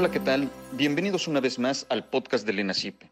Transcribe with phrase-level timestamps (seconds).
[0.00, 0.50] Hola, ¿qué tal?
[0.72, 3.10] Bienvenidos una vez más al podcast del ENACIPE.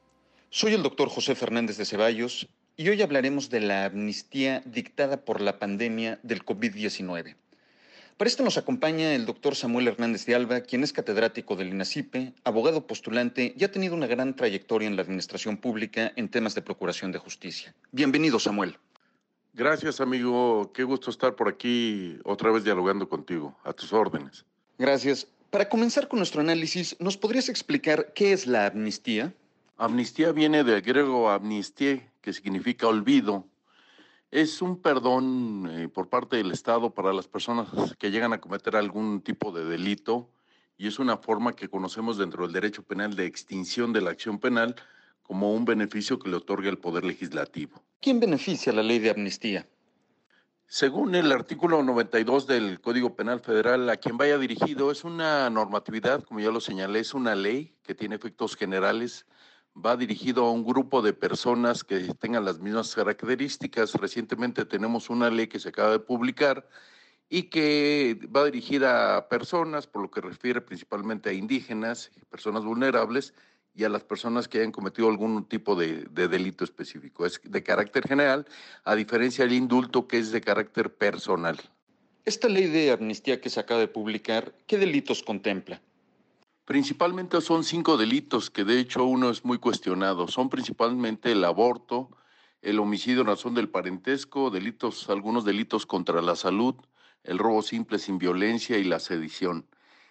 [0.48, 5.42] Soy el doctor José Fernández de Ceballos y hoy hablaremos de la amnistía dictada por
[5.42, 7.36] la pandemia del COVID-19.
[8.16, 12.32] Para esto nos acompaña el doctor Samuel Hernández de Alba, quien es catedrático del INACIPE,
[12.44, 16.62] abogado postulante y ha tenido una gran trayectoria en la administración pública en temas de
[16.62, 17.74] procuración de justicia.
[17.92, 18.78] Bienvenido, Samuel.
[19.52, 20.72] Gracias, amigo.
[20.72, 23.54] Qué gusto estar por aquí otra vez dialogando contigo.
[23.62, 24.46] A tus órdenes.
[24.78, 25.26] Gracias.
[25.50, 29.32] Para comenzar con nuestro análisis, ¿nos podrías explicar qué es la amnistía?
[29.78, 33.46] Amnistía viene del griego amnistie, que significa olvido.
[34.30, 38.76] Es un perdón eh, por parte del Estado para las personas que llegan a cometer
[38.76, 40.28] algún tipo de delito
[40.76, 44.38] y es una forma que conocemos dentro del derecho penal de extinción de la acción
[44.38, 44.76] penal
[45.22, 47.82] como un beneficio que le otorga el Poder Legislativo.
[48.02, 49.66] ¿Quién beneficia la ley de amnistía?
[50.70, 56.22] Según el artículo 92 del Código Penal Federal, a quien vaya dirigido es una normatividad,
[56.24, 59.24] como ya lo señalé, es una ley que tiene efectos generales,
[59.74, 63.94] va dirigido a un grupo de personas que tengan las mismas características.
[63.94, 66.68] Recientemente tenemos una ley que se acaba de publicar
[67.30, 73.32] y que va dirigida a personas, por lo que refiere principalmente a indígenas, personas vulnerables,
[73.74, 77.26] y a las personas que hayan cometido algún tipo de, delito específico.
[77.26, 78.46] Es de carácter general,
[78.84, 81.58] a diferencia del indulto que es de carácter personal.
[82.24, 85.80] Esta ley de amnistía que se acaba de publicar, ¿qué delitos contempla?
[86.64, 90.28] Principalmente son cinco delitos, que de hecho uno es muy cuestionado.
[90.28, 92.10] Son principalmente el aborto,
[92.60, 96.74] el homicidio en razón del parentesco, delitos, algunos delitos contra la salud,
[97.24, 99.66] el robo simple sin violencia y la sedición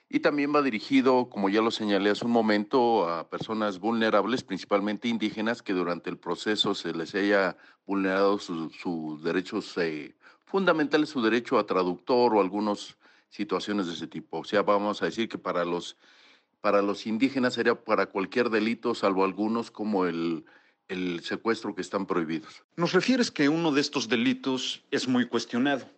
[0.10, 5.10] y también va dirigido, como ya lo señalé hace un momento, a personas vulnerables, principalmente
[5.10, 11.60] indígenas, que durante el proceso se les haya vulnerado sus derechos eh, fundamentales, su derecho
[11.60, 12.98] a traductor o algunas
[13.30, 14.40] situaciones de ese tipo.
[14.40, 15.98] O sea, vamos a decir que para los,
[16.62, 20.46] para los indígenas sería para cualquier delito, salvo algunos como el,
[20.88, 22.64] el secuestro que están prohibidos.
[22.78, 25.97] Nos refieres que uno de estos delitos es muy cuestionado.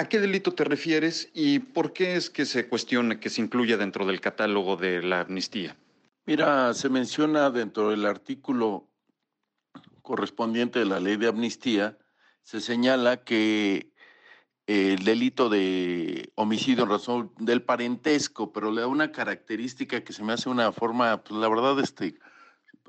[0.00, 3.76] ¿A qué delito te refieres y por qué es que se cuestiona que se incluya
[3.76, 5.76] dentro del catálogo de la amnistía?
[6.24, 8.88] Mira, se menciona dentro del artículo
[10.00, 11.98] correspondiente de la ley de amnistía,
[12.40, 13.92] se señala que
[14.66, 20.24] el delito de homicidio en razón del parentesco, pero le da una característica que se
[20.24, 22.18] me hace una forma, pues la verdad, este,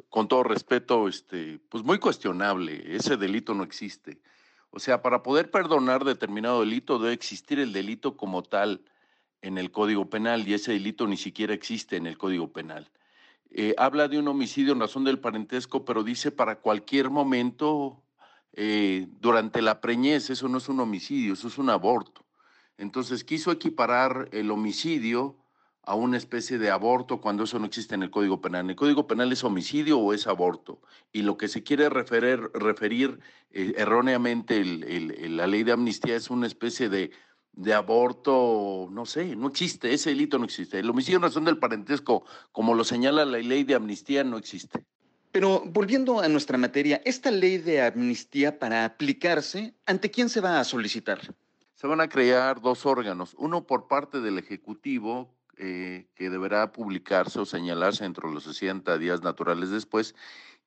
[0.07, 2.95] con todo respeto, este, pues muy cuestionable.
[2.95, 4.21] Ese delito no existe.
[4.71, 8.81] O sea, para poder perdonar determinado delito debe existir el delito como tal
[9.41, 12.89] en el Código Penal y ese delito ni siquiera existe en el Código Penal.
[13.49, 18.01] Eh, habla de un homicidio en razón del parentesco, pero dice para cualquier momento
[18.53, 22.25] eh, durante la preñez, eso no es un homicidio, eso es un aborto.
[22.77, 25.35] Entonces quiso equiparar el homicidio
[25.83, 28.69] a una especie de aborto cuando eso no existe en el Código Penal.
[28.69, 30.79] el Código Penal es homicidio o es aborto.
[31.11, 33.19] Y lo que se quiere referir, referir
[33.51, 37.11] eh, erróneamente la ley de amnistía es una especie de,
[37.53, 40.79] de, aborto, no sé, no existe, ese delito no existe.
[40.79, 44.83] El homicidio en razón del parentesco, como lo señala la ley de amnistía, no existe.
[45.31, 50.59] Pero volviendo a nuestra materia, esta ley de amnistía para aplicarse, ¿ante quién se va
[50.59, 51.33] a solicitar?
[51.73, 55.33] Se van a crear dos órganos, uno por parte del Ejecutivo,
[55.63, 60.15] eh, que deberá publicarse o señalarse dentro de los 60 días naturales después.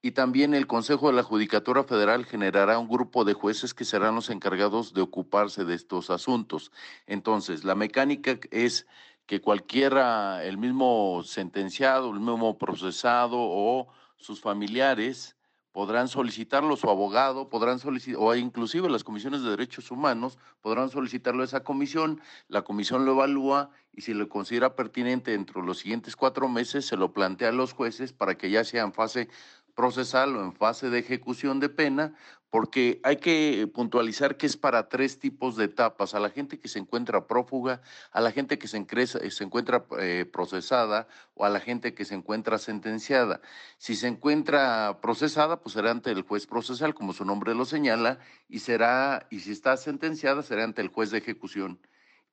[0.03, 4.15] Y también el Consejo de la Judicatura Federal generará un grupo de jueces que serán
[4.15, 6.71] los encargados de ocuparse de estos asuntos.
[7.09, 8.87] Entonces, la mecánica es
[9.27, 15.34] que cualquiera, el mismo sentenciado, el mismo procesado o sus familiares
[15.75, 21.43] podrán solicitarlo, su abogado, podrán solicitar, o inclusive las comisiones de derechos humanos podrán solicitarlo
[21.43, 25.79] a esa comisión, la comisión lo evalúa y si lo considera pertinente dentro de los
[25.79, 29.29] siguientes cuatro meses, se lo plantea a los jueces para que ya sea en fase
[29.75, 32.15] procesal o en fase de ejecución de pena,
[32.55, 36.69] porque hay que puntualizar que es para tres tipos de etapas, a la gente que
[36.69, 37.83] se encuentra prófuga,
[38.13, 42.59] a la gente que se, encuentra eh, procesada o a la gente que se encuentra
[42.59, 43.41] sentenciada.
[43.77, 48.21] Si se encuentra procesada, pues será ante el juez procesal, como su nombre lo señala,
[48.49, 51.81] y será, y si está sentenciada, será ante el juez de ejecución.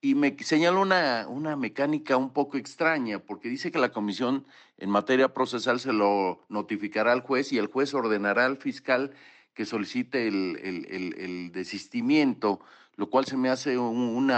[0.01, 4.89] Y me señala una, una mecánica un poco extraña, porque dice que la comisión en
[4.89, 9.13] materia procesal se lo notificará al juez y el juez ordenará al fiscal
[9.53, 12.61] que solicite el, desistimiento,
[12.95, 14.31] lo cual se me hace un,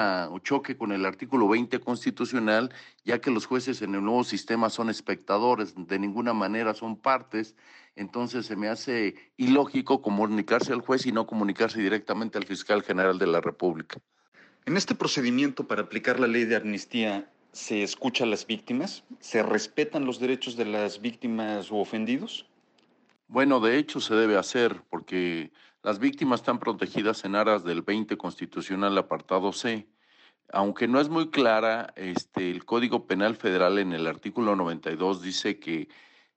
[0.44, 2.74] choque con el artículo 20 constitucional,
[3.04, 7.56] ya que los jueces en el nuevo sistema son espectadores, de ninguna manera son partes,
[7.96, 13.20] entonces se me hace ilógico comunicarse al juez y no comunicarse directamente al fiscal general
[13.20, 14.02] de la República.
[14.66, 19.04] En este procedimiento para aplicar la ley de amnistía, se escucha a las víctimas?
[19.20, 22.46] ¿Se respetan los derechos de las víctimas u ofendidos?
[23.28, 25.52] Bueno, de hecho se debe hacer porque
[25.82, 29.86] las víctimas están protegidas en aras del 20 constitucional apartado C.
[30.54, 35.60] Aunque no es muy clara, este, el Código Penal Federal en el artículo 92 dice
[35.60, 35.90] que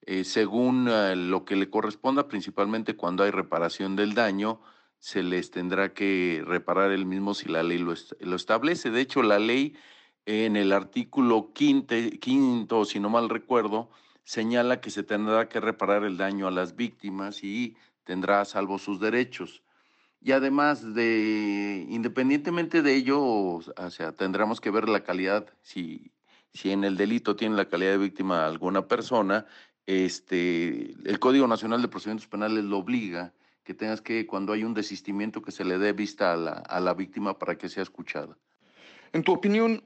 [0.03, 4.61] eh, según eh, lo que le corresponda, principalmente cuando hay reparación del daño,
[5.07, 8.91] se les tendrá que reparar el mismo si la ley lo, establece.
[8.91, 9.77] De hecho, la ley
[10.25, 13.89] en el artículo quinto, si no mal recuerdo,
[14.25, 18.81] señala que se tendrá que reparar el daño a las víctimas y tendrá a salvo
[18.81, 19.63] sus derechos.
[20.21, 26.11] Y además de, independientemente de ello, o sea, tendremos que ver la calidad, si,
[26.53, 29.47] si en el delito tiene la calidad de víctima alguna persona,
[29.87, 33.33] este, el Código Nacional de Procedimientos Penales lo obliga
[33.67, 36.79] que tengas que, cuando hay un desistimiento, que se le dé vista a la, a
[36.79, 38.39] la víctima para que sea escuchada.
[39.13, 39.83] En tu opinión,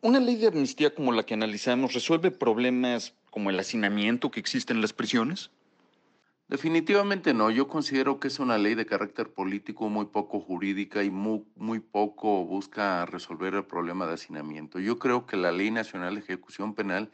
[0.00, 4.72] ¿una ley de amnistía como la que analizamos resuelve problemas como el hacinamiento que existe
[4.72, 5.50] en las prisiones?
[6.48, 7.50] Definitivamente no.
[7.50, 11.80] Yo considero que es una ley de carácter político muy poco jurídica y muy, muy
[11.80, 14.80] poco busca resolver el problema de hacinamiento.
[14.80, 17.10] Yo creo que la Ley Nacional de Ejecución Penal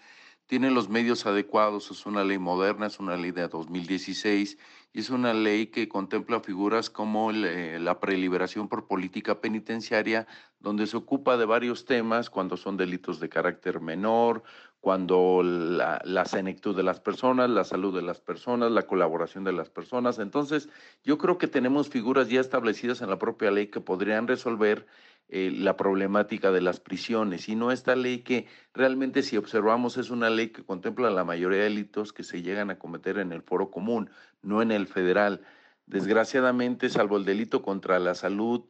[0.46, 4.58] tiene los medios adecuados, es una ley moderna, es una ley de 2016 y
[5.00, 10.26] es una ley que contempla figuras como eh, la preliberación por política penitenciaria,
[10.61, 14.44] donde se ocupa de varios temas cuando son delitos de carácter menor,
[14.85, 19.70] cuando la, senectud de las personas, la salud de las personas, la colaboración de las
[19.70, 20.19] personas.
[20.19, 20.69] Entonces,
[21.02, 24.87] yo creo que tenemos figuras ya establecidas en la propia ley que podrían resolver
[25.31, 30.11] eh, la problemática de las prisiones, y no esta ley que realmente si observamos es
[30.11, 33.41] una ley que contempla la mayoría de delitos que se llegan a cometer en el
[33.41, 34.11] foro común,
[34.43, 35.42] no en el federal.
[35.86, 38.64] Desgraciadamente, salvo el delito contra la salud,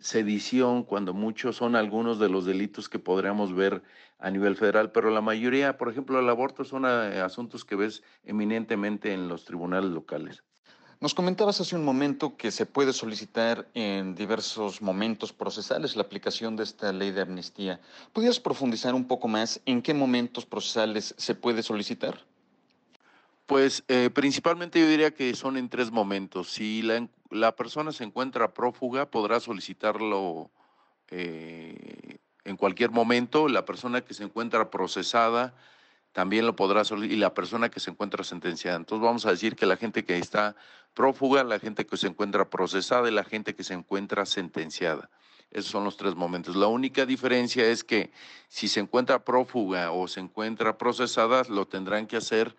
[0.00, 3.82] sedición, cuando muchos son algunos de los delitos que podríamos ver
[4.18, 8.02] a nivel federal, pero la mayoría, por ejemplo, el aborto son eh, asuntos que ves
[8.24, 10.42] eminentemente en los tribunales locales.
[11.00, 16.56] Nos comentabas hace un momento que se puede solicitar en diversos momentos procesales la aplicación
[16.56, 17.80] de esta ley de amnistía.
[18.12, 22.24] ¿Podrías profundizar un poco más en qué momentos procesales se puede solicitar?
[23.48, 26.50] Pues eh, principalmente yo diría que son en tres momentos.
[26.50, 30.50] Si la, persona se encuentra prófuga, podrá solicitarlo
[31.08, 33.48] eh, en cualquier momento.
[33.48, 35.54] La persona que se encuentra procesada
[36.12, 38.76] también lo podrá solicitar, y la persona que se encuentra sentenciada.
[38.76, 40.54] Entonces vamos a decir que la gente que está
[40.92, 45.08] prófuga, la gente que se encuentra procesada y la gente que se encuentra sentenciada.
[45.50, 46.54] Esos son los tres momentos.
[46.54, 48.12] La única diferencia es que
[48.48, 52.54] si se encuentra prófuga o se encuentra procesada, lo tendrán que hacer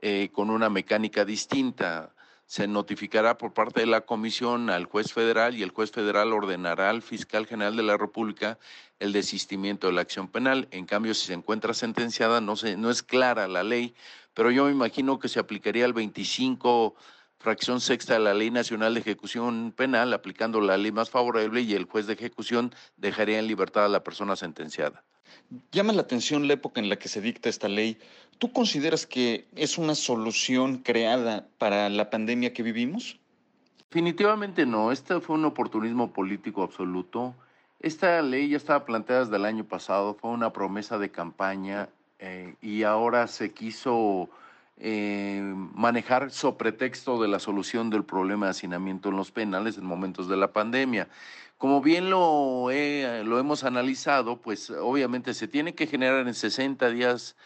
[0.00, 2.14] eh, con una mecánica distinta
[2.46, 6.90] se notificará por parte de la comisión al juez federal y el juez federal ordenará
[6.90, 8.58] al fiscal general de la República
[8.98, 10.68] el desistimiento de la acción penal.
[10.70, 13.94] En cambio, si se encuentra sentenciada, no, se, no es clara la ley,
[14.34, 16.94] pero yo me imagino que se aplicaría el 25
[17.38, 21.74] fracción sexta de la Ley Nacional de Ejecución Penal, aplicando la ley más favorable y
[21.74, 25.04] el juez de ejecución dejaría en libertad a la persona sentenciada.
[25.72, 27.98] Llama la atención la época en la que se dicta esta ley.
[28.38, 33.18] ¿Tú consideras que es una solución creada para la pandemia que vivimos?
[33.90, 34.90] Definitivamente no.
[34.90, 37.34] Este fue un oportunismo político absoluto.
[37.80, 41.88] Esta ley ya estaba planteada desde el año pasado, fue una promesa de campaña
[42.18, 44.30] eh, y ahora se quiso
[44.78, 45.40] eh,
[45.74, 50.28] manejar sobre pretexto de la solución del problema de hacinamiento en los penales en momentos
[50.28, 51.08] de la pandemia.
[51.58, 57.36] Como bien lo, lo hemos analizado, pues obviamente se tiene que generar en 60 días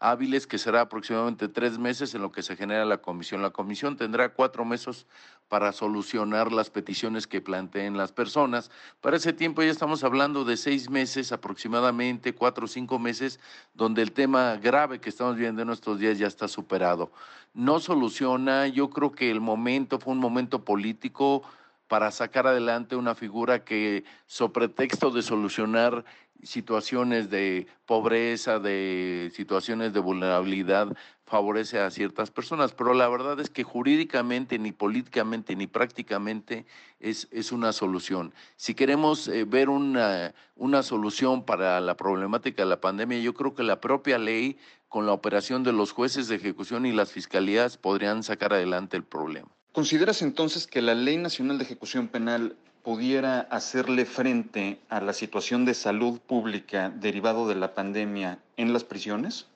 [0.00, 3.42] hábiles, que será aproximadamente tres meses en lo que se genera la comisión.
[3.42, 5.06] La comisión tendrá cuatro meses
[5.48, 8.70] para solucionar las peticiones que planteen las personas.
[9.00, 13.40] Para ese tiempo ya estamos hablando de seis meses aproximadamente, cuatro o cinco meses,
[13.74, 17.10] donde el tema grave que estamos viendo en estos días ya está superado.
[17.54, 21.42] No soluciona, yo creo que el momento fue un momento político
[21.88, 26.04] para sacar adelante una figura que, sobre pretexto de solucionar
[26.42, 33.50] situaciones de pobreza, de situaciones de vulnerabilidad, favorece a ciertas personas, pero la verdad es
[33.50, 36.64] que jurídicamente, ni políticamente, ni prácticamente
[37.00, 38.32] es, es una solución.
[38.56, 43.54] Si queremos eh, ver una, una solución para la problemática de la pandemia, yo creo
[43.54, 47.76] que la propia ley, con la operación de los jueces de ejecución y las fiscalías,
[47.76, 49.57] podrían sacar adelante el problema.
[49.78, 55.64] ¿Consideras entonces que la Ley Nacional de Ejecución Penal pudiera hacerle frente a la situación
[55.64, 59.46] de salud pública derivado de la pandemia en las prisiones?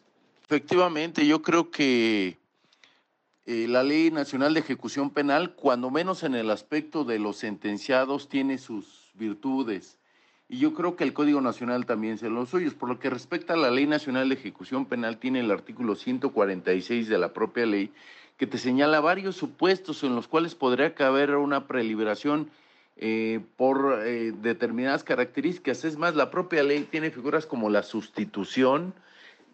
[0.45, 2.39] Efectivamente, yo creo que
[3.47, 8.29] eh, la Ley Nacional de Ejecución Penal, cuando menos en el aspecto de los sentenciados,
[8.29, 9.99] tiene sus virtudes
[10.53, 12.75] y yo creo que el Código Nacional también se los suyos.
[12.75, 17.09] Por lo que respecta a la Ley Nacional de Ejecución Penal, tiene el artículo 146
[17.09, 17.91] de la propia ley
[18.43, 22.51] que te señala varios supuestos en los cuales podría caber una preliberación
[22.97, 25.85] eh, por eh, determinadas características.
[25.85, 28.95] Es más, la propia ley tiene figuras como la sustitución,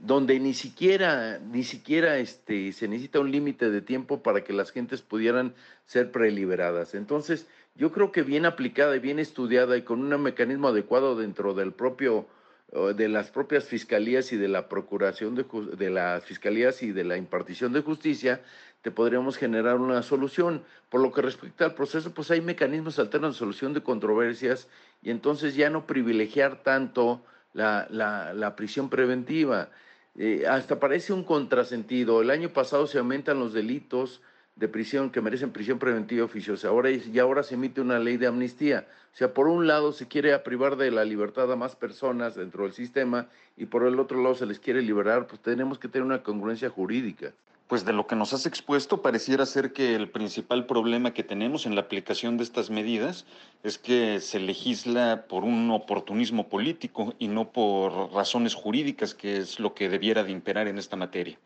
[0.00, 4.72] donde ni siquiera, ni siquiera este, se necesita un límite de tiempo para que las
[4.72, 5.52] gentes pudieran
[5.84, 6.94] ser preliberadas.
[6.94, 11.52] Entonces, yo creo que bien aplicada y bien estudiada y con un mecanismo adecuado dentro
[11.52, 12.26] del propio
[12.70, 15.46] de las propias fiscalías y de la procuración de,
[15.76, 18.42] de las fiscalías y de la impartición de justicia,
[18.82, 20.62] te podríamos generar una solución.
[20.90, 24.68] Por lo que respecta al proceso, pues hay mecanismos alternos de solución de controversias
[25.02, 27.22] y entonces ya no privilegiar tanto
[27.52, 29.68] la, la, prisión preventiva.
[30.16, 32.22] Eh, hasta parece un contrasentido.
[32.22, 34.20] El año pasado se aumentan los delitos
[34.58, 36.68] de prisión que merecen prisión preventiva oficiosa.
[36.68, 38.86] Ahora y ahora se emite una ley de amnistía.
[39.12, 42.64] O sea, por un lado se quiere privar de la libertad a más personas dentro
[42.64, 46.04] del sistema y por el otro lado se les quiere liberar, pues tenemos que tener
[46.04, 47.32] una congruencia jurídica.
[47.68, 51.66] Pues de lo que nos has expuesto, pareciera ser que el principal problema que tenemos
[51.66, 53.26] en la aplicación de estas medidas
[53.62, 59.60] es que se legisla por un oportunismo político y no por razones jurídicas, que es
[59.60, 61.38] lo que debiera de imperar en esta materia.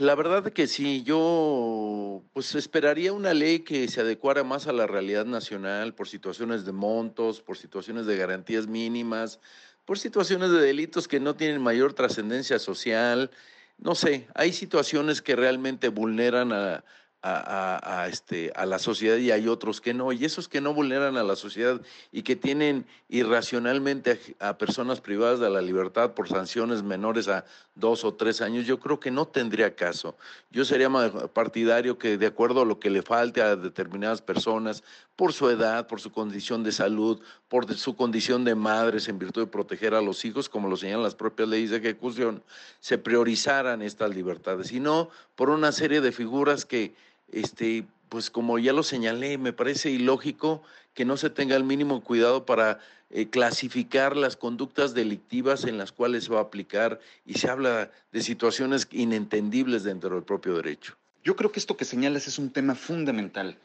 [0.00, 4.88] La verdad que sí, yo pues esperaría una ley que se adecuara más a la
[4.88, 9.38] realidad nacional por situaciones de montos, por situaciones de garantías mínimas,
[9.84, 13.30] por situaciones de delitos que no tienen mayor trascendencia social.
[13.78, 16.84] No sé, hay situaciones que realmente vulneran a,
[17.22, 20.12] a, este, a la sociedad y hay otros que no.
[20.12, 21.80] Y esos que no vulneran a la sociedad
[22.12, 28.04] y que tienen irracionalmente a, personas privadas de la libertad por sanciones menores a dos
[28.04, 30.16] o tres años, yo creo que no tendría caso.
[30.50, 30.90] Yo sería
[31.32, 34.82] partidario que de acuerdo a lo que le falte a determinadas personas,
[35.16, 39.42] por su edad, por su condición de salud, por su condición de madres en virtud
[39.42, 42.42] de proteger a los hijos, como lo señalan las propias leyes de ejecución,
[42.80, 46.94] se priorizaran estas libertades y no por una serie de figuras que
[47.32, 50.62] este, pues como ya lo señalé, me parece ilógico
[50.94, 55.92] que no se tenga el mínimo cuidado para eh, clasificar las conductas delictivas en las
[55.92, 60.96] cuales se va a aplicar y se habla de situaciones inentendibles dentro del propio derecho.
[61.22, 63.56] Yo creo que esto que señalas es un tema fundamental.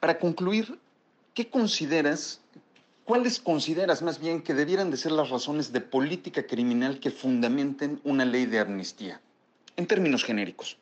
[0.00, 0.78] Para concluir,
[1.34, 2.40] ¿qué consideras,
[3.04, 8.00] cuáles consideras más bien que debieran de ser las razones de política criminal que fundamenten
[8.04, 9.20] una ley de amnistía?
[9.76, 10.76] En términos genéricos.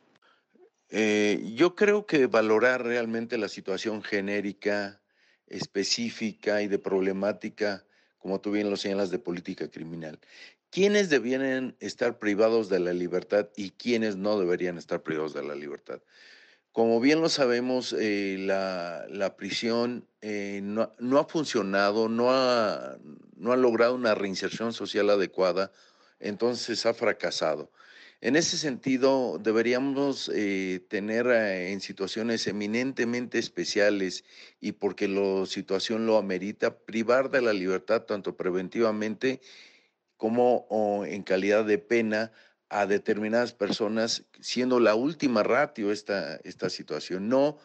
[0.90, 5.00] Eh, yo creo que valorar realmente la situación genérica,
[5.46, 7.84] específica y de problemática,
[8.18, 10.18] como tú bien lo señalas, de política criminal.
[10.70, 15.54] ¿Quiénes deberían estar privados de la libertad y quiénes no deberían estar privados de la
[15.54, 16.00] libertad?
[16.72, 22.98] Como bien lo sabemos, eh, la, prisión eh, no, no, ha funcionado, no ha,
[23.36, 25.72] no ha logrado una reinserción social adecuada,
[26.20, 27.70] entonces ha fracasado.
[28.20, 34.24] En ese sentido, deberíamos eh, tener eh, en situaciones eminentemente especiales
[34.58, 39.40] y porque la situación lo amerita, privar de la libertad tanto preventivamente
[40.16, 42.32] como en calidad de pena
[42.70, 47.28] a determinadas personas, siendo la última ratio esta, esta situación.
[47.28, 47.58] No,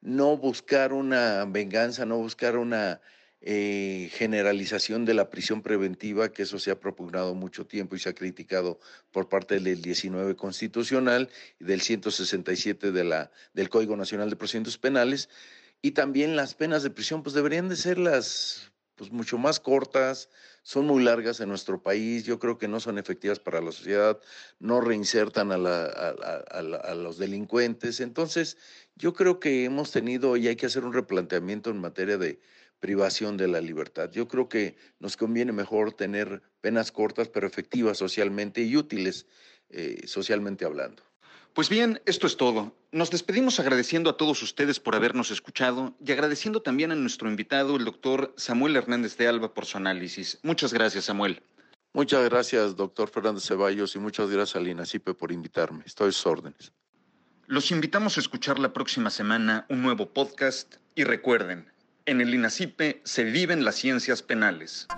[0.00, 3.00] no buscar una venganza, no buscar una
[3.40, 8.08] eh, generalización de la prisión preventiva, que eso se ha propugnado mucho tiempo y se
[8.08, 8.80] ha criticado
[9.12, 11.30] por parte del 19 constitucional
[11.60, 15.28] y del 167 de la, del Código Nacional de Procedimientos Penales,
[15.80, 20.28] y también las penas de prisión, pues deberían de ser las pues mucho más cortas,
[20.62, 24.18] son muy largas en nuestro país, yo creo que no son efectivas para la sociedad,
[24.58, 25.56] no reinsertan a,
[26.94, 28.00] los delincuentes.
[28.00, 28.58] Entonces,
[28.96, 32.40] yo creo que hemos tenido y hay que hacer un replanteamiento en materia de,
[32.80, 34.10] privación de la libertad.
[34.12, 39.26] Yo creo que nos conviene mejor tener penas cortas pero efectivas socialmente y útiles
[39.70, 41.02] eh, socialmente hablando.
[41.54, 42.74] Pues bien, esto es todo.
[42.92, 47.76] Nos despedimos agradeciendo a todos ustedes por habernos escuchado y agradeciendo también a nuestro invitado,
[47.76, 50.38] el doctor Samuel Hernández de Alba, por su análisis.
[50.42, 51.42] Muchas gracias, Samuel.
[51.92, 55.82] Muchas gracias, doctor Fernández Ceballos, y muchas gracias a Linacipe por invitarme.
[55.84, 56.72] Estoy a sus órdenes.
[57.46, 61.72] Los invitamos a escuchar la próxima semana un nuevo podcast y recuerden,
[62.08, 64.88] en el INACIPE se viven las ciencias penales.